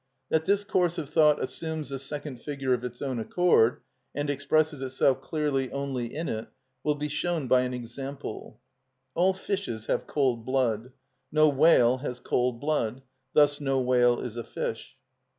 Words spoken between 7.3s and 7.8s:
by an